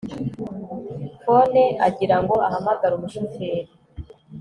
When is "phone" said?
1.23-1.63